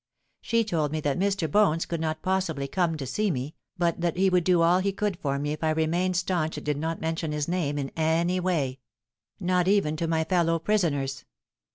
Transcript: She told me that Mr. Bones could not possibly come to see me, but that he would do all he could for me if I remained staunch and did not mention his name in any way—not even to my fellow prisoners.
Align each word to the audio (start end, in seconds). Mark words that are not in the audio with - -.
She 0.41 0.63
told 0.63 0.91
me 0.91 0.99
that 1.01 1.19
Mr. 1.19 1.45
Bones 1.47 1.85
could 1.85 2.01
not 2.01 2.23
possibly 2.23 2.67
come 2.67 2.97
to 2.97 3.05
see 3.05 3.29
me, 3.29 3.53
but 3.77 4.01
that 4.01 4.17
he 4.17 4.31
would 4.31 4.43
do 4.43 4.63
all 4.63 4.79
he 4.79 4.91
could 4.91 5.15
for 5.19 5.37
me 5.37 5.51
if 5.53 5.63
I 5.63 5.69
remained 5.69 6.17
staunch 6.17 6.57
and 6.57 6.65
did 6.65 6.77
not 6.77 6.99
mention 6.99 7.31
his 7.31 7.47
name 7.47 7.77
in 7.77 7.91
any 7.95 8.39
way—not 8.39 9.67
even 9.67 9.95
to 9.97 10.07
my 10.07 10.23
fellow 10.23 10.57
prisoners. 10.57 11.23